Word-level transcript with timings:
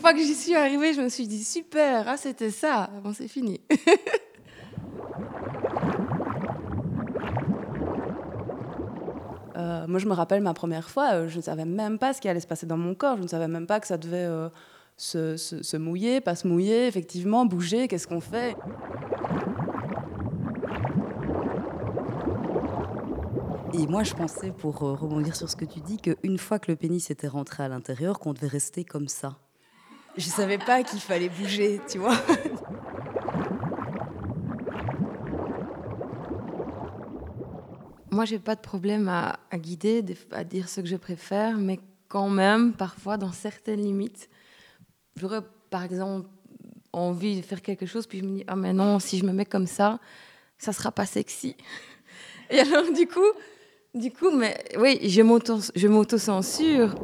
fois 0.00 0.12
que 0.12 0.18
j'y 0.20 0.34
suis 0.34 0.54
arrivée, 0.54 0.94
je 0.94 1.00
me 1.00 1.08
suis 1.08 1.26
dit 1.26 1.44
super, 1.44 2.04
ah, 2.08 2.16
c'était 2.16 2.50
ça. 2.50 2.90
Bon, 3.02 3.12
c'est 3.12 3.28
fini. 3.28 3.60
Euh, 9.56 9.86
moi, 9.86 9.98
je 9.98 10.06
me 10.06 10.14
rappelle 10.14 10.42
ma 10.42 10.54
première 10.54 10.88
fois, 10.88 11.12
euh, 11.12 11.28
je 11.28 11.36
ne 11.36 11.42
savais 11.42 11.66
même 11.66 11.98
pas 11.98 12.14
ce 12.14 12.20
qui 12.22 12.28
allait 12.28 12.40
se 12.40 12.46
passer 12.46 12.64
dans 12.64 12.78
mon 12.78 12.94
corps. 12.94 13.18
Je 13.18 13.22
ne 13.22 13.28
savais 13.28 13.48
même 13.48 13.66
pas 13.66 13.78
que 13.78 13.86
ça 13.86 13.98
devait 13.98 14.24
euh, 14.24 14.48
se, 14.96 15.36
se, 15.36 15.62
se, 15.62 15.76
mouiller, 15.76 16.22
pas 16.22 16.34
se 16.34 16.48
mouiller, 16.48 16.86
effectivement, 16.86 17.44
bouger. 17.44 17.86
Qu'est-ce 17.86 18.06
qu'on 18.06 18.20
fait? 18.20 18.56
Et 23.74 23.86
moi, 23.86 24.02
je 24.02 24.14
pensais, 24.14 24.50
pour 24.50 24.78
rebondir 24.78 25.36
sur 25.36 25.50
ce 25.50 25.56
que 25.56 25.66
tu 25.66 25.80
dis, 25.80 25.98
qu'une 25.98 26.38
fois 26.38 26.58
que 26.58 26.70
le 26.70 26.76
pénis 26.76 27.10
était 27.10 27.28
rentré 27.28 27.62
à 27.62 27.68
l'intérieur, 27.68 28.18
qu'on 28.18 28.32
devait 28.32 28.46
rester 28.46 28.84
comme 28.84 29.08
ça. 29.08 29.36
Je 30.16 30.28
savais 30.28 30.58
pas 30.58 30.82
qu'il 30.82 31.00
fallait 31.00 31.28
bouger, 31.28 31.80
tu 31.88 31.98
vois. 31.98 32.16
Moi, 38.10 38.24
j'ai 38.24 38.40
pas 38.40 38.56
de 38.56 38.60
problème 38.60 39.08
à, 39.08 39.38
à, 39.50 39.58
guider, 39.58 40.04
à 40.32 40.42
dire 40.42 40.68
ce 40.68 40.80
que 40.80 40.86
je 40.86 40.96
préfère, 40.96 41.56
mais 41.56 41.78
quand 42.08 42.28
même, 42.28 42.72
parfois, 42.72 43.16
dans 43.16 43.32
certaines 43.32 43.80
limites, 43.80 44.28
j'aurais, 45.16 45.42
par 45.70 45.84
exemple, 45.84 46.28
envie 46.92 47.40
de 47.40 47.42
faire 47.42 47.62
quelque 47.62 47.86
chose, 47.86 48.06
puis 48.06 48.18
je 48.18 48.24
me 48.24 48.38
dis, 48.38 48.44
ah, 48.48 48.56
mais 48.56 48.72
non, 48.72 48.98
si 48.98 49.18
je 49.18 49.24
me 49.24 49.32
mets 49.32 49.44
comme 49.44 49.68
ça, 49.68 50.00
ça 50.58 50.72
sera 50.72 50.90
pas 50.90 51.06
sexy. 51.06 51.56
Et 52.50 52.58
alors, 52.58 52.92
du 52.92 53.06
coup, 53.06 53.20
du 53.94 54.10
coup, 54.10 54.30
mais 54.30 54.58
oui, 54.76 54.98
je 55.08 55.22
m'auto-censure. 55.88 56.94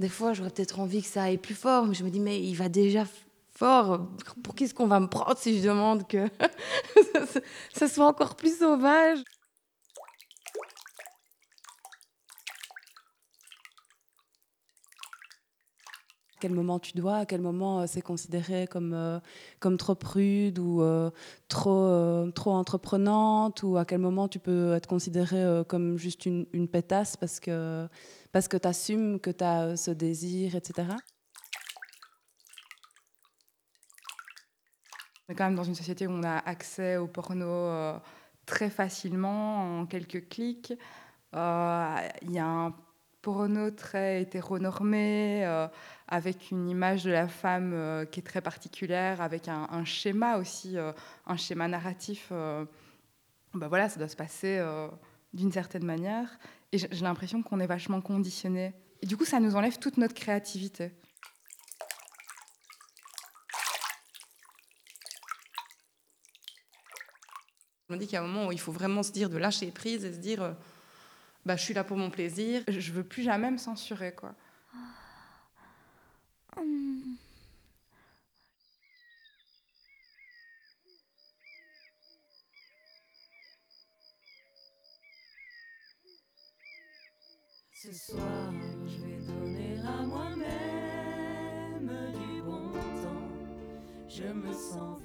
Des 0.00 0.08
fois, 0.08 0.32
j'aurais 0.32 0.50
peut-être 0.50 0.78
envie 0.80 1.02
que 1.02 1.08
ça 1.08 1.24
aille 1.24 1.38
plus 1.38 1.54
fort, 1.54 1.86
mais 1.86 1.94
je 1.94 2.04
me 2.04 2.10
dis, 2.10 2.20
mais 2.20 2.40
il 2.40 2.54
va 2.54 2.68
déjà 2.68 3.04
fort. 3.52 4.08
Pour 4.44 4.54
qu'est-ce 4.54 4.74
qu'on 4.74 4.86
va 4.86 5.00
me 5.00 5.08
prendre 5.08 5.36
si 5.36 5.58
je 5.60 5.66
demande 5.68 6.06
que 6.06 6.28
ça 7.74 7.88
soit 7.88 8.06
encore 8.06 8.36
plus 8.36 8.58
sauvage? 8.58 9.18
Quel 16.38 16.52
moment 16.52 16.78
tu 16.78 16.92
dois, 16.92 17.18
à 17.18 17.26
quel 17.26 17.40
moment 17.40 17.80
euh, 17.80 17.84
c'est 17.86 18.00
considéré 18.00 18.66
comme, 18.66 18.94
euh, 18.94 19.18
comme 19.60 19.76
trop 19.76 19.94
prude 19.94 20.58
ou 20.58 20.82
euh, 20.82 21.10
trop, 21.48 22.30
trop 22.32 22.52
entreprenante, 22.52 23.62
ou 23.62 23.76
à 23.76 23.84
quel 23.84 23.98
moment 23.98 24.28
tu 24.28 24.38
peux 24.38 24.72
être 24.74 24.86
considérée 24.86 25.42
euh, 25.42 25.64
comme 25.64 25.98
juste 25.98 26.26
une, 26.26 26.46
une, 26.52 26.68
pétasse 26.68 27.16
parce 27.16 27.40
que, 27.40 27.88
parce 28.32 28.48
que 28.48 28.56
tu 28.56 28.68
assumes 28.68 29.20
que 29.20 29.30
tu 29.30 29.44
as 29.44 29.76
ce 29.76 29.90
désir, 29.90 30.54
etc. 30.54 30.88
On 35.28 35.34
quand 35.34 35.44
même 35.44 35.56
dans 35.56 35.64
une 35.64 35.74
société 35.74 36.06
où 36.06 36.10
on 36.10 36.22
a 36.22 36.38
accès 36.38 36.96
au 36.96 37.06
porno 37.06 37.70
très 38.46 38.70
facilement, 38.70 39.80
en 39.80 39.86
quelques 39.86 40.28
clics. 40.28 40.72
Il 41.34 41.36
y 42.32 42.38
a 42.38 42.46
un 42.46 42.74
porno 43.22 43.70
très 43.70 44.22
hétéronormé, 44.22 45.44
euh, 45.44 45.66
avec 46.06 46.50
une 46.50 46.68
image 46.68 47.04
de 47.04 47.10
la 47.10 47.28
femme 47.28 47.72
euh, 47.74 48.04
qui 48.04 48.20
est 48.20 48.22
très 48.22 48.40
particulière, 48.40 49.20
avec 49.20 49.48
un, 49.48 49.84
schéma 49.84 50.38
aussi, 50.38 50.76
euh, 50.76 50.92
un 51.26 51.36
schéma 51.36 51.68
narratif. 51.68 52.28
Ben 52.30 53.66
voilà, 53.68 53.88
ça 53.88 53.98
doit 53.98 54.08
se 54.08 54.16
passer 54.16 54.62
d'une 55.32 55.50
certaine 55.50 55.84
manière. 55.84 56.38
Et 56.70 56.78
j'ai 56.78 56.88
l'impression 57.00 57.42
qu'on 57.42 57.60
est 57.60 57.66
vachement 57.66 58.00
conditionné. 58.00 58.74
Et 59.00 59.06
du 59.06 59.16
coup, 59.16 59.24
ça 59.24 59.40
nous 59.40 59.56
enlève 59.56 59.78
toute 59.78 59.96
notre 59.96 60.14
créativité. 60.14 60.92
Me 67.88 67.96
dis 67.96 68.04
qu'il 68.04 68.14
y 68.14 68.16
a 68.16 68.22
un 68.22 68.26
moment 68.26 68.48
où 68.48 68.52
il 68.52 68.60
faut 68.60 68.72
vraiment 68.72 69.02
se 69.02 69.10
dire 69.10 69.30
de 69.30 69.38
lâcher 69.38 69.70
prise 69.70 70.04
et 70.04 70.12
se 70.12 70.18
dire 70.18 70.54
bah, 71.48 71.56
je 71.56 71.62
suis 71.62 71.72
là 71.72 71.82
pour 71.82 71.96
mon 71.96 72.10
plaisir. 72.10 72.62
Je 72.68 72.92
veux 72.92 73.02
plus 73.02 73.22
jamais 73.22 73.50
me 73.50 73.56
censurer, 73.56 74.14
quoi. 74.14 74.34
Ce 87.72 87.92
soir, 87.94 88.52
je 88.86 88.98
vais 89.06 89.16
donner 89.26 89.78
à 89.86 90.02
moi-même 90.02 91.88
du 92.12 92.42
bon 92.42 92.72
temps. 92.72 93.30
Je 94.06 94.24
me 94.24 94.52
sens 94.52 94.98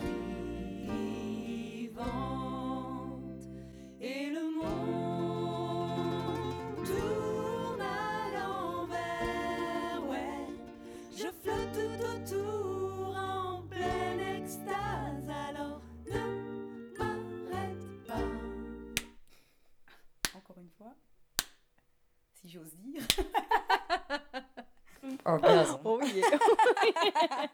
Orgasme. 25.33 25.79
Oh 25.83 25.99
yeah. 26.01 26.23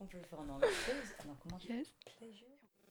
On 0.00 0.06
peut 0.06 0.18
le 0.18 0.24
faire 0.24 0.40
en 0.40 0.48
anglais. 0.48 0.68
Alors, 1.22 1.36
comment 1.40 1.58
yes. 1.68 1.86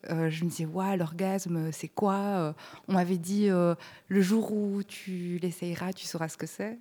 euh, 0.09 0.29
Je 0.29 0.45
me 0.45 0.49
disais, 0.49 0.65
ouais, 0.65 0.95
l'orgasme, 0.95 1.71
c'est 1.73 1.89
quoi? 1.89 2.15
Euh, 2.15 2.53
On 2.87 2.93
m'avait 2.93 3.17
dit, 3.17 3.49
euh, 3.49 3.75
le 4.07 4.21
jour 4.21 4.53
où 4.53 4.83
tu 4.83 5.37
l'essayeras, 5.41 5.91
tu 5.91 6.05
sauras 6.05 6.29
ce 6.29 6.37
que 6.37 6.47
c'est. 6.47 6.79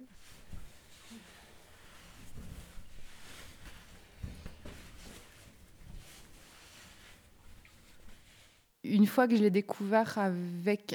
Une 8.84 9.06
fois 9.06 9.26
que 9.26 9.36
je 9.36 9.42
l'ai 9.42 9.50
découvert 9.50 10.18
avec, 10.18 10.94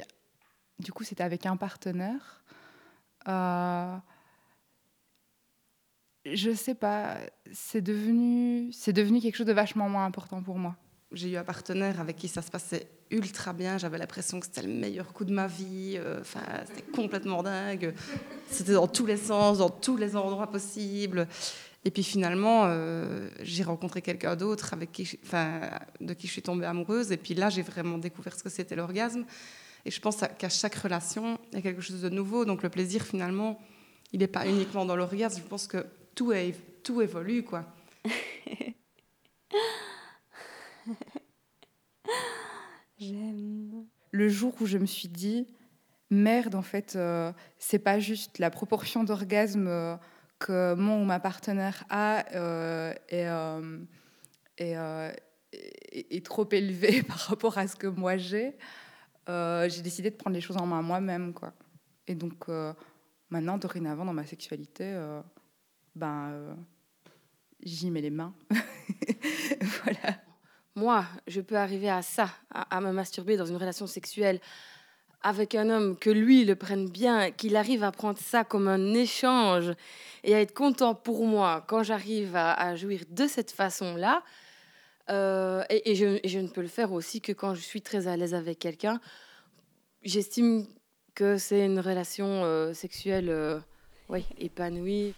du 0.78 0.92
coup, 0.92 1.04
c'était 1.04 1.22
avec 1.22 1.44
un 1.44 1.56
partenaire. 1.56 2.42
Je 6.32 6.50
sais 6.52 6.74
pas, 6.74 7.18
c'est 7.52 7.80
devenu, 7.80 8.72
c'est 8.72 8.92
devenu 8.92 9.20
quelque 9.20 9.36
chose 9.36 9.46
de 9.46 9.52
vachement 9.52 9.88
moins 9.88 10.04
important 10.04 10.42
pour 10.42 10.58
moi. 10.58 10.74
J'ai 11.12 11.30
eu 11.30 11.36
un 11.36 11.44
partenaire 11.44 12.00
avec 12.00 12.16
qui 12.16 12.26
ça 12.26 12.42
se 12.42 12.50
passait 12.50 12.88
ultra 13.12 13.52
bien. 13.52 13.78
J'avais 13.78 13.98
l'impression 13.98 14.40
que 14.40 14.46
c'était 14.46 14.62
le 14.62 14.72
meilleur 14.72 15.12
coup 15.12 15.24
de 15.24 15.32
ma 15.32 15.46
vie. 15.46 16.00
Enfin, 16.20 16.40
euh, 16.48 16.64
c'était 16.66 16.90
complètement 16.90 17.44
dingue. 17.44 17.94
C'était 18.50 18.72
dans 18.72 18.88
tous 18.88 19.06
les 19.06 19.16
sens, 19.16 19.58
dans 19.58 19.70
tous 19.70 19.96
les 19.96 20.16
endroits 20.16 20.50
possibles. 20.50 21.28
Et 21.84 21.92
puis 21.92 22.02
finalement, 22.02 22.64
euh, 22.64 23.28
j'ai 23.42 23.62
rencontré 23.62 24.02
quelqu'un 24.02 24.34
d'autre 24.34 24.72
avec 24.72 24.90
qui, 24.90 25.08
enfin, 25.24 25.60
de 26.00 26.12
qui 26.12 26.26
je 26.26 26.32
suis 26.32 26.42
tombée 26.42 26.66
amoureuse. 26.66 27.12
Et 27.12 27.16
puis 27.16 27.34
là, 27.34 27.50
j'ai 27.50 27.62
vraiment 27.62 27.98
découvert 27.98 28.36
ce 28.36 28.42
que 28.42 28.50
c'était 28.50 28.74
l'orgasme. 28.74 29.24
Et 29.84 29.92
je 29.92 30.00
pense 30.00 30.16
qu'à 30.16 30.48
chaque 30.48 30.74
relation, 30.74 31.38
il 31.52 31.56
y 31.56 31.58
a 31.58 31.62
quelque 31.62 31.82
chose 31.82 32.02
de 32.02 32.08
nouveau. 32.08 32.44
Donc 32.44 32.64
le 32.64 32.68
plaisir, 32.68 33.04
finalement, 33.04 33.60
il 34.12 34.18
n'est 34.18 34.26
pas 34.26 34.48
uniquement 34.48 34.84
dans 34.84 34.96
l'orgasme. 34.96 35.40
Je 35.40 35.48
pense 35.48 35.68
que 35.68 35.86
tout, 36.16 36.32
est, 36.32 36.56
tout 36.82 37.00
évolue, 37.00 37.44
quoi. 37.44 37.64
J'aime. 42.98 43.86
Le 44.10 44.28
jour 44.28 44.52
où 44.60 44.66
je 44.66 44.78
me 44.78 44.86
suis 44.86 45.06
dit, 45.08 45.46
merde, 46.10 46.56
en 46.56 46.62
fait, 46.62 46.96
euh, 46.96 47.32
c'est 47.58 47.78
pas 47.78 48.00
juste 48.00 48.40
la 48.40 48.50
proportion 48.50 49.04
d'orgasme 49.04 49.68
euh, 49.68 49.94
que 50.38 50.74
mon 50.74 51.02
ou 51.02 51.04
ma 51.04 51.20
partenaire 51.20 51.84
a 51.90 52.24
euh, 52.34 52.92
est, 53.08 53.26
euh, 53.26 53.78
est, 54.58 54.76
euh, 54.76 55.12
est, 55.52 56.16
est, 56.16 56.24
trop 56.24 56.48
élevée 56.50 57.02
par 57.08 57.18
rapport 57.18 57.58
à 57.58 57.66
ce 57.68 57.76
que 57.76 57.86
moi 57.86 58.16
j'ai. 58.16 58.56
j'ai 59.28 59.82
décidé 59.82 60.10
de 60.10 60.16
prendre 60.16 60.34
les 60.34 60.40
choses 60.40 60.56
en 60.56 60.66
main 60.66 60.82
moi-même, 60.82 61.32
quoi. 61.32 61.52
Et 62.08 62.14
donc, 62.14 62.46
maintenant, 63.30 63.58
dorénavant, 63.58 64.04
dans 64.04 64.12
ma 64.12 64.24
sexualité, 64.24 64.96
ben, 65.96 66.56
j'y 67.62 67.90
mets 67.90 68.02
les 68.02 68.10
mains. 68.10 68.34
voilà. 69.82 70.16
Moi, 70.76 71.06
je 71.26 71.40
peux 71.40 71.56
arriver 71.56 71.88
à 71.88 72.02
ça, 72.02 72.28
à, 72.50 72.80
me 72.82 72.92
masturber 72.92 73.38
dans 73.38 73.46
une 73.46 73.56
relation 73.56 73.86
sexuelle 73.86 74.40
avec 75.22 75.54
un 75.54 75.70
homme, 75.70 75.96
que 75.96 76.10
lui 76.10 76.44
le 76.44 76.54
prenne 76.54 76.88
bien, 76.88 77.30
qu'il 77.30 77.56
arrive 77.56 77.82
à 77.82 77.90
prendre 77.90 78.18
ça 78.18 78.44
comme 78.44 78.68
un 78.68 78.92
échange 78.92 79.72
et 80.22 80.34
à 80.34 80.40
être 80.40 80.52
content 80.52 80.94
pour 80.94 81.26
moi 81.26 81.64
quand 81.66 81.82
j'arrive 81.82 82.36
à, 82.36 82.76
jouir 82.76 83.00
de 83.10 83.26
cette 83.26 83.50
façon-là. 83.50 84.22
Euh, 85.08 85.64
et, 85.70 85.94
je, 85.94 86.38
ne 86.38 86.48
peux 86.48 86.60
le 86.60 86.68
faire 86.68 86.92
aussi 86.92 87.22
que 87.22 87.32
quand 87.32 87.54
je 87.54 87.60
suis 87.60 87.80
très 87.80 88.06
à 88.06 88.16
l'aise 88.16 88.34
avec 88.34 88.58
quelqu'un. 88.58 89.00
J'estime 90.02 90.66
que 91.14 91.38
c'est 91.38 91.64
une 91.64 91.80
relation 91.80 92.44
euh, 92.44 92.74
sexuelle 92.74 93.30
euh, 93.30 93.58
épanouie. 94.38 95.14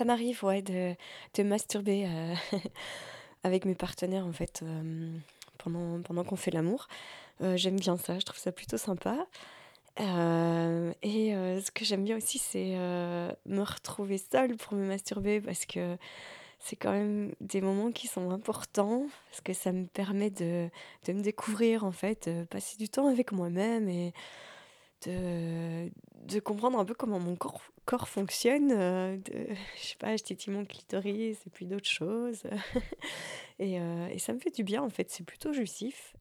Ça 0.00 0.06
m'arrive, 0.06 0.42
ouais, 0.44 0.62
de, 0.62 0.94
de 1.34 1.42
masturber 1.42 2.06
euh, 2.06 2.34
avec 3.44 3.66
mes 3.66 3.74
partenaires, 3.74 4.24
en 4.24 4.32
fait, 4.32 4.62
euh, 4.62 5.10
pendant, 5.58 6.00
pendant 6.00 6.24
qu'on 6.24 6.36
fait 6.36 6.50
l'amour. 6.50 6.88
Euh, 7.42 7.58
j'aime 7.58 7.76
bien 7.76 7.98
ça, 7.98 8.18
je 8.18 8.24
trouve 8.24 8.38
ça 8.38 8.50
plutôt 8.50 8.78
sympa. 8.78 9.26
Et 9.98 11.34
ce 11.34 11.70
que 11.70 11.84
j'aime 11.84 12.04
bien 12.04 12.16
aussi, 12.16 12.38
c'est 12.38 12.76
me 13.44 13.60
retrouver 13.60 14.16
seule 14.16 14.56
pour 14.56 14.72
me 14.72 14.86
masturber 14.86 15.38
parce 15.42 15.66
que 15.66 15.98
c'est 16.60 16.76
quand 16.76 16.92
même 16.92 17.34
des 17.42 17.60
moments 17.60 17.92
qui 17.92 18.06
sont 18.06 18.30
importants 18.30 19.04
parce 19.28 19.42
que 19.42 19.52
ça 19.52 19.70
me 19.70 19.84
permet 19.84 20.30
de, 20.30 20.70
de 21.04 21.12
me 21.12 21.20
découvrir, 21.20 21.84
en 21.84 21.92
fait, 21.92 22.30
passer 22.48 22.78
du 22.78 22.88
temps 22.88 23.08
avec 23.08 23.32
moi-même 23.32 23.86
et 23.90 24.14
de, 25.06 25.90
de 26.26 26.40
comprendre 26.40 26.78
un 26.78 26.84
peu 26.84 26.94
comment 26.94 27.18
mon 27.18 27.36
corps, 27.36 27.62
corps 27.84 28.08
fonctionne. 28.08 28.72
euh, 28.72 29.16
de, 29.16 29.54
je 29.80 29.86
sais 29.86 29.96
pas, 29.96 30.16
je 30.16 30.22
mon 30.50 30.64
clitoris 30.64 31.38
et 31.46 31.50
puis 31.50 31.66
d'autres 31.66 31.88
choses. 31.88 32.42
et, 33.58 33.80
euh, 33.80 34.08
et 34.08 34.18
ça 34.18 34.32
me 34.32 34.38
fait 34.38 34.54
du 34.54 34.64
bien, 34.64 34.82
en 34.82 34.90
fait, 34.90 35.10
c'est 35.10 35.24
plutôt 35.24 35.52
jouissif. 35.52 36.14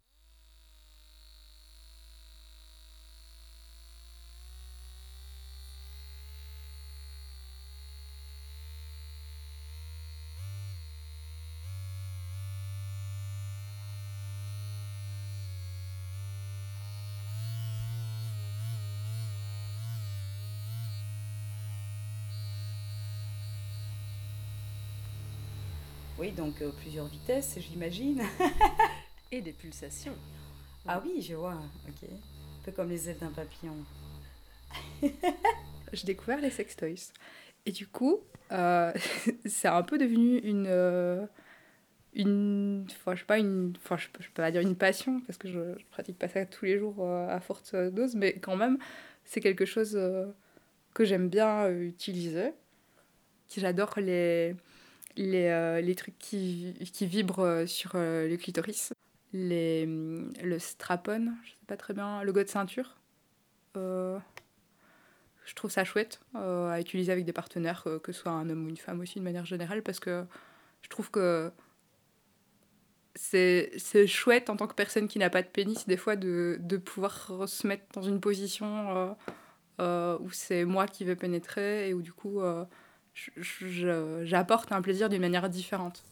Oui, 26.20 26.32
donc 26.32 26.62
euh, 26.62 26.72
plusieurs 26.82 27.06
vitesses, 27.08 27.58
j'imagine. 27.60 28.22
Et 29.32 29.42
des 29.42 29.54
pulsations. 29.54 30.16
Ah 30.88 31.02
oui, 31.06 31.22
je 31.22 31.36
vois, 31.36 31.54
ok. 31.88 32.10
Un 32.10 32.64
peu 32.66 32.72
comme 32.72 32.90
les 32.90 33.10
ailes 33.10 33.18
d'un 33.20 33.32
papillon. 33.32 33.76
j'ai 35.94 36.06
découvert 36.06 36.42
les 36.42 36.50
sextoys. 36.50 37.12
Et 37.66 37.72
du 37.72 37.88
coup, 37.88 38.20
euh, 38.52 38.92
c'est 39.46 39.68
un 39.68 39.84
peu 39.84 39.98
devenu 39.98 40.40
une. 40.40 40.66
euh, 40.68 41.26
une 42.14 42.86
enfin, 42.90 43.16
je 43.16 43.20
sais 43.22 43.26
pas, 43.26 43.38
une. 43.38 43.74
Enfin, 43.78 43.98
je, 43.98 44.08
peux- 44.10 44.22
je 44.24 44.28
peux 44.30 44.42
pas 44.42 44.52
dire 44.52 44.62
une 44.62 44.76
passion, 44.76 45.22
parce 45.22 45.38
que 45.38 45.48
je, 45.48 45.78
je 45.78 45.86
pratique 45.92 46.18
pas 46.18 46.28
ça 46.28 46.46
tous 46.46 46.66
les 46.66 46.80
jours 46.80 46.96
euh, 47.00 47.28
à 47.30 47.40
forte 47.40 47.76
dose, 47.76 48.16
mais 48.16 48.34
quand 48.40 48.56
même, 48.58 48.78
c'est 49.26 49.42
quelque 49.42 49.66
chose 49.66 49.96
euh, 49.96 50.26
que 50.94 51.06
j'aime 51.06 51.30
bien 51.30 51.70
utiliser. 51.70 52.52
J'adore 53.56 53.94
les, 53.98 54.56
les, 55.20 55.48
euh, 55.48 55.82
les 55.82 55.96
trucs 55.96 56.18
qui, 56.18 56.74
qui 56.94 57.06
vibrent 57.06 57.44
euh, 57.44 57.66
sur 57.66 57.92
euh, 57.96 58.28
le 58.28 58.38
clitoris. 58.38 58.94
Les, 59.34 59.84
hum, 59.86 60.32
le 60.42 60.58
strap-on, 60.60 61.34
je 61.44 61.50
sais 61.50 61.66
pas 61.68 61.78
très 61.78 61.94
bien, 61.94 62.24
le 62.24 62.32
go 62.32 62.42
de 62.42 62.48
ceinture. 62.48 62.96
Je 63.76 65.56
trouve 65.56 65.72
ça 65.72 65.84
chouette 65.84 66.20
à 66.36 66.80
utiliser 66.80 67.12
avec 67.12 67.26
des 67.26 67.34
partenaires, 67.34 67.84
que 68.04 68.12
ce 68.12 68.22
soit 68.22 68.32
un 68.32 68.50
homme 68.50 68.66
ou 68.66 68.70
une 68.70 68.78
femme 68.78 69.00
aussi 69.00 69.20
de 69.20 69.24
manière 69.24 69.46
générale, 69.46 69.82
parce 69.82 70.00
que 70.00 70.26
je 70.82 70.90
trouve 70.90 71.10
que 71.10 71.52
c'est 73.16 73.72
chouette 74.06 74.50
en 74.50 74.58
tant 74.58 74.68
que 74.68 74.76
personne 74.76 75.08
qui 75.08 75.18
n'a 75.18 75.30
pas 75.30 75.42
de 75.42 75.48
pénis, 75.48 75.88
des 75.88 75.98
fois, 75.98 76.16
de, 76.16 76.58
de 76.60 76.78
pouvoir 76.78 77.48
se 77.48 77.66
mettre 77.66 77.86
dans 77.94 78.04
une 78.04 78.20
position 78.20 79.16
où 79.80 80.30
c'est 80.32 80.66
moi 80.66 80.88
qui 80.88 81.04
vais 81.04 81.16
pénétrer 81.16 81.90
et 81.90 81.94
où 81.94 82.02
du 82.02 82.14
coup 82.14 82.42
j'apporte 84.24 84.72
un 84.72 84.82
plaisir 84.82 85.10
d'une 85.10 85.22
manière 85.22 85.50
différente. 85.50 86.04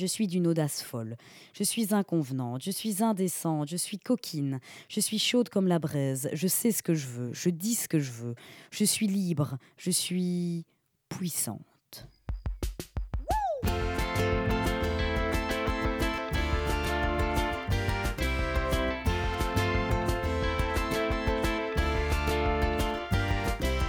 Je 0.00 0.06
suis 0.06 0.26
d'une 0.26 0.46
audace 0.46 0.80
folle. 0.80 1.18
Je 1.52 1.62
suis 1.62 1.92
inconvenante, 1.92 2.62
je 2.64 2.70
suis 2.70 3.02
indécente, 3.02 3.68
je 3.68 3.76
suis 3.76 3.98
coquine, 3.98 4.58
je 4.88 4.98
suis 4.98 5.18
chaude 5.18 5.50
comme 5.50 5.68
la 5.68 5.78
braise, 5.78 6.30
je 6.32 6.48
sais 6.48 6.72
ce 6.72 6.82
que 6.82 6.94
je 6.94 7.06
veux, 7.06 7.34
je 7.34 7.50
dis 7.50 7.74
ce 7.74 7.86
que 7.86 7.98
je 7.98 8.10
veux, 8.10 8.34
je 8.70 8.84
suis 8.86 9.06
libre, 9.06 9.58
je 9.76 9.90
suis 9.90 10.64
puissante. 11.10 12.06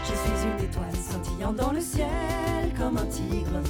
Je 0.03 0.13
suis 0.13 0.43
une 0.43 0.65
étoile 0.65 0.93
scintillant 0.93 1.53
dans 1.53 1.71
le 1.71 1.79
ciel 1.79 2.09
comme 2.77 2.97
un 2.97 3.05
tigre, 3.05 3.61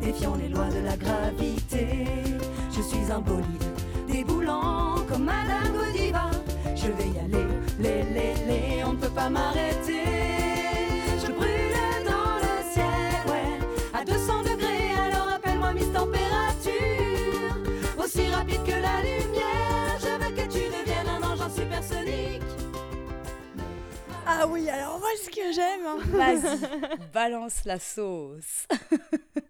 défiant 0.00 0.36
les 0.36 0.48
lois 0.48 0.70
de 0.70 0.78
la 0.78 0.96
gravité. 0.96 1.59
Je 2.70 2.82
suis 2.82 3.12
un 3.12 3.20
bolide 3.20 3.64
déboulant 4.08 4.96
comme 5.08 5.24
Madame 5.24 5.72
Godiva. 5.72 6.30
Je 6.76 6.86
vais 6.88 7.08
y 7.08 7.18
aller, 7.18 7.46
les, 7.78 8.02
les, 8.04 8.34
les, 8.46 8.84
on 8.84 8.92
ne 8.94 8.98
peut 8.98 9.08
pas 9.10 9.28
m'arrêter. 9.28 10.04
Je 11.22 11.30
brûle 11.32 11.76
dans 12.06 12.36
le 12.36 12.72
ciel, 12.72 13.12
ouais, 13.28 13.58
à 13.98 14.04
200 14.04 14.42
degrés, 14.42 14.92
alors 14.98 15.28
appelle-moi 15.34 15.72
Miss 15.74 15.92
Température. 15.92 17.56
Aussi 17.98 18.28
rapide 18.30 18.62
que 18.64 18.70
la 18.72 19.00
lumière, 19.02 19.98
je 20.00 20.24
veux 20.24 20.32
que 20.34 20.42
tu 20.52 20.60
deviennes 20.68 21.08
un 21.08 21.22
engin 21.22 21.50
supersonique. 21.50 22.42
Ah 24.26 24.46
oui, 24.46 24.68
alors 24.70 24.98
moi, 24.98 25.08
ce 25.22 25.28
que 25.28 25.52
j'aime. 25.52 25.86
hein. 25.86 25.98
Vas-y, 26.12 26.58
balance 27.12 27.64
la 27.64 27.78
sauce. 27.78 28.66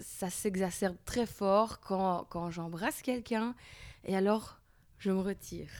ça 0.00 0.30
s'exacerbe 0.30 0.96
très 1.04 1.26
fort 1.26 1.80
quand, 1.80 2.26
quand 2.30 2.50
j'embrasse 2.50 3.02
quelqu'un 3.02 3.54
et 4.04 4.16
alors 4.16 4.58
je 4.98 5.10
me 5.10 5.20
retire. 5.20 5.70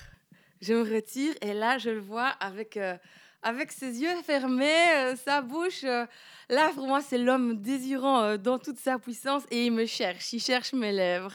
Je 0.60 0.74
me 0.74 0.82
retire 0.82 1.34
et 1.40 1.54
là 1.54 1.78
je 1.78 1.90
le 1.90 2.00
vois 2.00 2.28
avec, 2.28 2.76
euh, 2.76 2.96
avec 3.42 3.72
ses 3.72 4.00
yeux 4.00 4.22
fermés, 4.24 4.66
euh, 4.96 5.16
sa 5.16 5.42
bouche. 5.42 5.84
euh, 5.84 6.06
là 6.48 6.70
pour 6.74 6.86
moi 6.86 7.00
c'est 7.00 7.18
l'homme 7.18 7.60
désirant 7.60 8.36
dans 8.36 8.58
toute 8.58 8.78
sa 8.78 8.98
puissance 8.98 9.42
et 9.50 9.66
il 9.66 9.72
me 9.72 9.86
cherche, 9.86 10.32
il 10.32 10.40
cherche 10.40 10.72
mes 10.72 10.92
lèvres. 10.92 11.34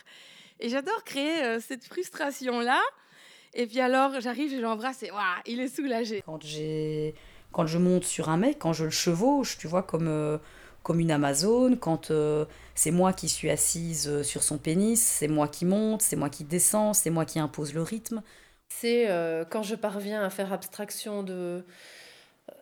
Et 0.59 0.69
j'adore 0.69 1.03
créer 1.03 1.59
cette 1.59 1.83
frustration-là. 1.83 2.81
Et 3.53 3.67
puis 3.67 3.81
alors 3.81 4.19
j'arrive, 4.21 4.51
je 4.51 4.57
l'embrasse 4.57 5.03
et 5.03 5.11
waouh, 5.11 5.41
il 5.45 5.59
est 5.59 5.73
soulagé. 5.73 6.21
Quand, 6.25 6.41
j'ai, 6.41 7.13
quand 7.51 7.67
je 7.67 7.77
monte 7.77 8.05
sur 8.05 8.29
un 8.29 8.37
mec, 8.37 8.59
quand 8.59 8.73
je 8.73 8.85
le 8.85 8.89
chevauche, 8.89 9.57
tu 9.57 9.67
vois, 9.67 9.83
comme, 9.83 10.39
comme 10.85 10.99
une 10.99 11.09
Amazone, 11.09 11.79
quand 11.79 12.11
euh, 12.11 12.45
c'est 12.75 12.91
moi 12.91 13.11
qui 13.11 13.27
suis 13.27 13.49
assise 13.49 14.07
euh, 14.07 14.21
sur 14.21 14.43
son 14.43 14.59
pénis, 14.59 15.01
c'est 15.01 15.27
moi 15.27 15.47
qui 15.47 15.65
monte, 15.65 16.03
c'est 16.03 16.15
moi 16.15 16.29
qui 16.29 16.43
descends, 16.43 16.93
c'est 16.93 17.09
moi 17.09 17.25
qui 17.25 17.39
impose 17.39 17.73
le 17.73 17.81
rythme. 17.81 18.21
C'est 18.69 19.09
euh, 19.09 19.45
quand 19.49 19.63
je 19.63 19.73
parviens 19.73 20.21
à 20.23 20.29
faire 20.29 20.53
abstraction 20.53 21.23
de, 21.23 21.65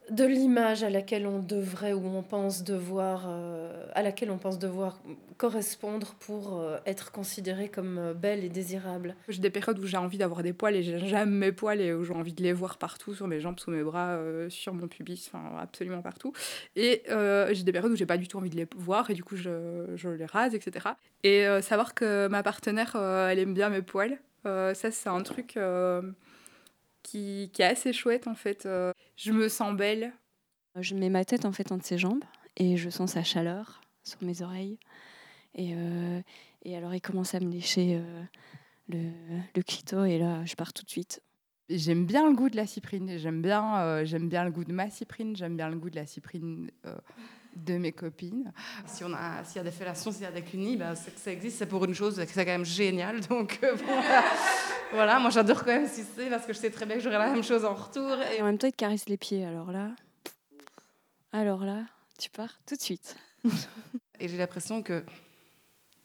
de 0.10 0.26
l'image 0.26 0.84
à 0.84 0.90
laquelle 0.90 1.26
on 1.28 1.40
devrait 1.40 1.94
ou 1.94 2.06
on 2.06 2.24
pense 2.24 2.64
devoir, 2.64 3.26
euh, 3.28 3.86
à 3.94 4.02
laquelle 4.04 4.32
on 4.32 4.38
pense 4.38 4.60
devoir 4.60 5.02
correspondre 5.38 6.16
pour 6.20 6.60
euh, 6.60 6.78
être 6.86 7.12
considéré 7.12 7.70
comme 7.70 7.98
euh, 7.98 8.14
belle 8.14 8.44
et 8.44 8.50
désirable. 8.50 9.16
J'ai 9.30 9.40
des 9.42 9.50
périodes 9.50 9.80
où 9.80 9.86
j'ai 9.86 9.98
envie 9.98 10.18
d'avoir 10.18 10.44
des 10.44 10.54
poils 10.54 10.76
et 10.76 10.84
j'ai- 10.84 11.00
j'aime 11.08 11.32
mes 11.32 11.52
poils 11.52 11.80
et 11.82 11.94
où 11.94 12.04
j'ai 12.04 12.14
envie 12.14 12.34
de 12.34 12.44
les 12.44 12.54
voir 12.54 12.78
partout, 12.78 13.14
sur 13.16 13.28
mes 13.28 13.40
jambes, 13.40 13.60
sous 13.60 13.72
mes 13.72 13.82
bras, 13.84 14.18
sur 14.50 14.74
mon 14.74 14.88
pubis, 14.88 15.30
enfin 15.34 15.56
absolument 15.60 16.02
partout. 16.02 16.34
Et 16.76 17.04
j'ai 17.08 17.64
des 17.64 17.72
périodes 17.72 17.92
où 17.92 17.96
j'ai 17.96 18.06
pas 18.06 18.18
du 18.18 18.28
tout 18.28 18.38
envie 18.38 18.50
de 18.50 18.58
les 18.58 18.68
voir 18.76 19.10
et 19.10 19.14
du 19.14 19.24
coup 19.24 19.36
je, 19.36 19.86
je 19.96 20.10
les 20.10 20.26
rase, 20.26 20.54
etc. 20.54 20.96
Et 21.24 21.46
savoir 21.62 21.94
que 21.94 22.28
ma 22.28 22.44
partenaire, 22.44 22.96
elle 22.96 23.40
aime 23.40 23.54
bien 23.54 23.70
mes 23.70 23.82
poils, 23.82 24.18
ça 24.46 24.74
c'est 24.92 25.10
un 25.10 25.22
truc 25.22 25.58
qui, 27.14 27.52
qui 27.54 27.62
est 27.62 27.66
assez 27.66 27.94
chouette 27.94 28.28
en 28.28 28.34
fait. 28.34 28.66
Euh, 28.66 28.92
je 29.16 29.32
me 29.32 29.48
sens 29.48 29.76
belle. 29.76 30.14
Je 30.80 30.96
mets 30.96 31.10
ma 31.10 31.24
tête 31.24 31.46
en 31.46 31.52
fait 31.52 31.72
entre 31.72 31.86
ses 31.86 32.00
jambes 32.00 32.24
et 32.58 32.76
je 32.76 32.90
sens 32.90 33.12
sa 33.12 33.24
chaleur 33.24 33.82
sur 34.04 34.24
mes 34.24 34.42
oreilles. 34.42 34.80
Et, 35.54 35.74
euh, 35.76 36.22
et 36.64 36.76
alors 36.76 36.96
il 36.96 37.02
commence 37.02 37.36
à 37.36 37.40
me 37.40 37.52
lécher 37.52 37.98
euh, 37.98 38.24
le, 38.88 39.12
le 39.56 39.62
clito 39.62 40.04
et 40.06 40.18
là, 40.18 40.44
je 40.46 40.56
pars 40.56 40.74
tout 40.74 40.84
de 40.84 40.90
suite. 40.90 41.22
J'aime 41.70 42.06
bien 42.08 42.28
le 42.28 42.36
goût 42.36 42.50
de 42.50 42.56
la 42.56 42.66
cyprine. 42.66 43.18
J'aime 43.18 43.44
bien, 43.44 43.78
euh, 43.78 44.06
j'aime 44.06 44.28
bien 44.28 44.44
le 44.44 44.52
goût 44.52 44.64
de 44.64 44.74
ma 44.74 44.90
cyprine. 44.90 45.36
J'aime 45.36 45.56
bien 45.56 45.70
le 45.70 45.78
goût 45.78 45.92
de 45.92 45.96
la 45.96 46.08
cyprine 46.08 46.72
euh, 46.88 46.98
de 47.56 47.78
mes 47.78 47.92
copines. 47.92 48.52
Si 48.86 49.04
on 49.04 49.14
a, 49.14 49.44
s'il 49.44 49.58
y 49.58 49.60
a 49.60 49.64
des 49.64 49.72
fellations, 49.72 50.12
s'il 50.12 50.24
y 50.24 50.26
a 50.26 50.32
des 50.32 50.42
cunis, 50.42 50.80
c'est 50.96 51.14
que 51.14 51.20
ça 51.20 51.32
existe, 51.32 51.58
c'est 51.58 51.66
pour 51.66 51.86
une 51.86 51.94
chose, 51.94 52.16
c'est 52.16 52.46
quand 52.46 52.52
même 52.52 52.66
génial. 52.66 53.20
Donc 53.28 53.60
euh, 53.64 53.76
bon, 53.76 54.02
voilà, 54.94 55.20
moi 55.20 55.30
j'adore 55.30 55.64
quand 55.64 55.74
même 55.74 55.88
sucer 55.88 56.30
parce 56.30 56.46
que 56.46 56.54
je 56.54 56.60
sais 56.60 56.70
très 56.70 56.86
bien 56.86 56.96
que 56.96 57.02
j'aurai 57.02 57.18
la 57.18 57.32
même 57.32 57.44
chose 57.44 57.66
en 57.66 57.74
retour. 57.74 58.18
Et 58.36 58.42
en 58.42 58.46
même 58.46 58.58
temps, 58.58 58.68
il 58.68 58.74
te 58.74 58.78
caresse 58.78 59.08
les 59.08 59.18
pieds. 59.18 59.46
Alors 59.46 59.72
là, 59.72 59.92
alors 61.32 61.66
là, 61.66 61.84
tu 62.20 62.30
pars 62.30 62.60
tout 62.66 62.76
de 62.76 62.82
suite. 62.82 63.16
et 64.20 64.28
j'ai 64.28 64.38
l'impression 64.38 64.82
que 64.82 65.04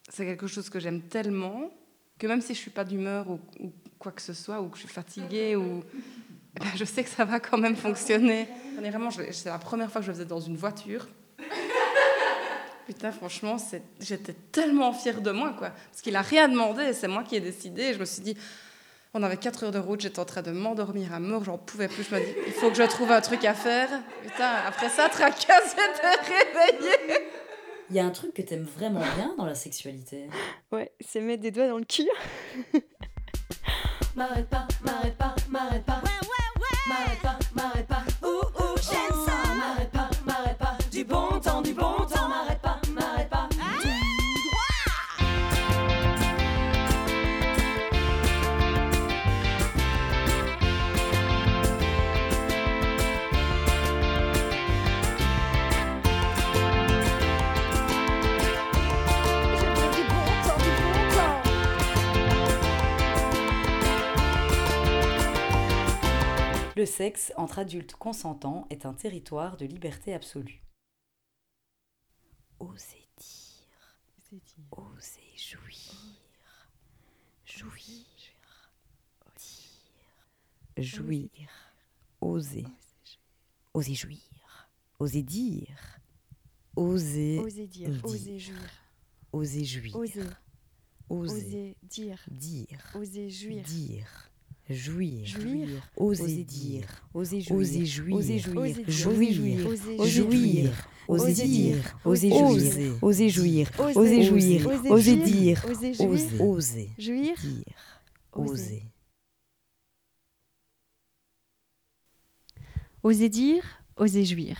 c'est 0.09 0.25
quelque 0.25 0.47
chose 0.47 0.69
que 0.69 0.79
j'aime 0.79 1.01
tellement 1.01 1.71
que 2.17 2.27
même 2.27 2.41
si 2.41 2.53
je 2.53 2.59
suis 2.59 2.71
pas 2.71 2.83
d'humeur 2.83 3.29
ou, 3.29 3.39
ou, 3.59 3.71
quoi 3.97 4.11
que 4.11 4.21
ce 4.21 4.33
soit, 4.33 4.61
ou 4.61 4.67
que 4.67 4.77
je 4.77 4.81
suis 4.83 4.93
fatiguée, 4.93 5.55
ou, 5.55 5.83
eh 6.55 6.59
ben, 6.59 6.71
je 6.75 6.83
sais 6.83 7.03
que 7.03 7.09
ça 7.09 7.25
va 7.25 7.39
quand 7.39 7.57
même 7.57 7.75
fonctionner. 7.75 8.47
Vraiment, 8.77 9.09
c'est 9.11 9.45
la 9.45 9.57
première 9.57 9.91
fois 9.91 10.01
que 10.01 10.05
je 10.05 10.11
le 10.11 10.17
faisais 10.17 10.27
dans 10.27 10.39
une 10.39 10.57
voiture. 10.57 11.07
Putain, 12.89 13.11
franchement, 13.11 13.57
j'étais 13.99 14.33
tellement 14.51 14.93
fière 14.93 15.21
de 15.21 15.29
moi, 15.29 15.53
quoi. 15.55 15.69
Parce 15.91 16.01
qu'il 16.01 16.15
a 16.15 16.23
rien 16.23 16.47
demandé, 16.47 16.91
c'est 16.93 17.07
moi 17.07 17.23
qui 17.23 17.35
ai 17.35 17.39
décidé. 17.39 17.83
Et 17.83 17.93
je 17.93 17.99
me 17.99 18.05
suis 18.05 18.23
dit, 18.23 18.35
on 19.13 19.21
avait 19.21 19.37
4 19.37 19.65
heures 19.65 19.71
de 19.71 19.77
route, 19.77 20.01
j'étais 20.01 20.17
en 20.17 20.25
train 20.25 20.41
de 20.41 20.49
m'endormir 20.49 21.13
à 21.13 21.19
mort, 21.19 21.43
j'en 21.43 21.59
pouvais 21.59 21.87
plus. 21.87 22.01
Je 22.01 22.15
me 22.15 22.19
dis, 22.19 22.33
il 22.47 22.51
faut 22.51 22.69
que 22.71 22.75
je 22.75 22.81
trouve 22.81 23.11
un 23.11 23.21
truc 23.21 23.45
à 23.45 23.53
faire. 23.53 23.89
Putain, 24.23 24.53
après 24.67 24.89
ça, 24.89 25.07
tracasse, 25.07 25.75
j'étais 25.77 26.33
réveillée. 26.33 27.27
Il 27.91 27.95
y 27.95 27.99
a 27.99 28.05
un 28.05 28.09
truc 28.09 28.33
que 28.33 28.41
t'aimes 28.41 28.65
vraiment 28.75 29.01
bien 29.17 29.35
dans 29.37 29.45
la 29.45 29.53
sexualité. 29.53 30.27
Ouais, 30.71 30.91
c'est 30.99 31.21
mettre 31.21 31.43
des 31.43 31.51
doigts 31.51 31.67
dans 31.67 31.77
le 31.77 31.85
cul. 31.85 32.09
m'arrête 34.15 34.49
pas, 34.49 34.67
m'arrête 34.83 35.15
pas, 35.15 35.35
m'arrête 35.47 35.85
pas. 35.85 36.01
Ouais, 36.03 36.27
ouais, 36.27 36.61
ouais. 36.63 36.77
M'arrête 36.87 37.21
pas, 37.21 37.37
m'arrête 37.53 37.85
pas. 37.85 38.01
Ouh, 38.23 38.63
ouh, 38.63 38.75
j'aime 38.77 39.25
ça. 39.27 39.53
M'arrête 39.55 39.91
pas, 39.91 40.09
m'arrête 40.25 40.57
pas. 40.57 40.75
Du 40.91 41.03
bon 41.03 41.39
temps, 41.39 41.61
du 41.61 41.73
bon 41.73 41.97
temps. 42.07 42.18
Le 66.79 66.85
sexe 66.85 67.33
entre 67.35 67.59
adultes 67.59 67.95
consentants 67.95 68.65
est 68.69 68.85
un 68.85 68.93
territoire 68.93 69.57
de 69.57 69.65
liberté 69.65 70.13
absolue. 70.13 70.63
Osez 72.57 73.05
dire, 73.17 73.99
osez 74.71 75.19
jouir, 75.35 75.93
jouir, 77.43 78.05
dire, 79.35 80.77
jouir, 80.77 81.29
oser, 82.21 82.65
oser 83.73 83.95
jouir, 83.95 84.69
oser 84.99 85.21
dire, 85.21 85.99
oser, 86.77 87.39
oser 87.39 87.67
dire, 87.67 88.05
oser 88.05 88.39
jouir, 88.39 88.57
oser 89.33 89.65
jouir, 89.65 89.97
oser, 89.97 90.29
oser 91.09 91.75
dire, 91.83 92.23
dire, 92.29 92.91
oser 92.95 93.29
jouir, 93.29 93.65
dire 93.65 94.28
jouir, 94.69 95.25
jouir, 95.25 95.67
oser 95.97 96.43
dire, 96.43 97.03
oser 97.13 97.41
jouir, 97.41 97.59
oser 97.59 97.85
jouir, 97.85 98.15
oser 98.15 98.39
jouir, 98.39 98.77
jouir, 98.87 99.65
jouir, 100.05 100.89
oser 101.07 101.33
dire, 101.33 101.97
oser 102.05 102.29
jouir, 102.29 102.97
oser 103.01 103.29
jouir, 103.29 103.67
oser 103.81 104.23
jouir, 104.23 104.67
oser 104.91 105.15
dire, 105.17 105.65
oser, 105.65 106.39
oser, 106.39 106.89
jouir, 106.99 107.35
dire, 107.37 107.63
oser. 108.33 108.83
Oser 113.01 113.29
dire, 113.29 113.63
oser 113.95 114.25
jouir. 114.25 114.57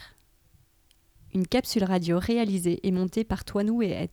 Une 1.33 1.45
capsule 1.45 1.83
radio 1.83 2.17
réalisée 2.17 2.79
et 2.87 2.91
montée 2.91 3.25
par 3.25 3.43
Toinou 3.43 3.83
et 3.83 3.89
Ed. 3.89 4.11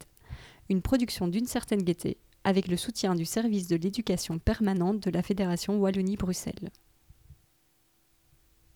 Une 0.68 0.82
production 0.82 1.28
d'une 1.28 1.46
certaine 1.46 1.82
gaieté 1.82 2.18
avec 2.46 2.68
le 2.68 2.76
soutien 2.76 3.16
du 3.16 3.24
service 3.24 3.66
de 3.66 3.74
l'éducation 3.74 4.38
permanente 4.38 5.02
de 5.02 5.10
la 5.10 5.20
Fédération 5.20 5.80
Wallonie-Bruxelles. 5.80 6.70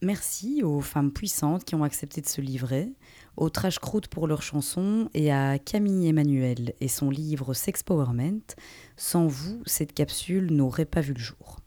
Merci 0.03 0.65
aux 0.65 0.81
femmes 0.81 1.13
puissantes 1.13 1.65
qui 1.65 1.77
ont 1.77 1.85
accepté 1.85 2.21
de 2.21 2.27
se 2.27 2.41
livrer, 2.41 2.93
aux 3.37 3.49
Trash 3.49 3.79
Croûte 3.79 4.09
pour 4.09 4.27
leurs 4.27 4.43
chansons 4.43 5.09
et 5.15 5.31
à 5.31 5.61
Camille 5.61 6.09
Emmanuel 6.09 6.75
et 6.81 6.89
son 6.89 7.11
livre 7.11 7.55
Sexpowerment. 7.55 8.43
Sans 8.97 9.29
vous, 9.29 9.63
cette 9.67 9.95
capsule 9.95 10.53
n'aurait 10.53 10.85
pas 10.85 11.01
vu 11.01 11.13
le 11.13 11.21
jour. 11.21 11.61